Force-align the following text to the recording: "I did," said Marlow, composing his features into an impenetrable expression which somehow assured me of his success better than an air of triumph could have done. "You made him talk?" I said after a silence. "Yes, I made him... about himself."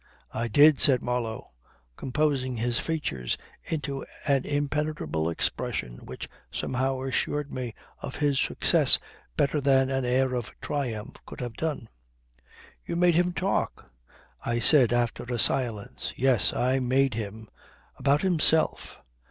"I 0.31 0.47
did," 0.47 0.79
said 0.79 1.03
Marlow, 1.03 1.51
composing 1.95 2.57
his 2.57 2.79
features 2.79 3.37
into 3.63 4.03
an 4.25 4.45
impenetrable 4.45 5.29
expression 5.29 6.07
which 6.07 6.27
somehow 6.49 7.01
assured 7.03 7.53
me 7.53 7.75
of 7.99 8.15
his 8.15 8.39
success 8.39 8.97
better 9.37 9.61
than 9.61 9.91
an 9.91 10.03
air 10.03 10.33
of 10.33 10.49
triumph 10.59 11.17
could 11.27 11.39
have 11.41 11.53
done. 11.53 11.87
"You 12.83 12.95
made 12.95 13.13
him 13.13 13.31
talk?" 13.31 13.91
I 14.43 14.57
said 14.59 14.91
after 14.91 15.21
a 15.25 15.37
silence. 15.37 16.13
"Yes, 16.15 16.51
I 16.51 16.79
made 16.79 17.13
him... 17.13 17.47
about 17.99 18.23
himself." 18.23 18.97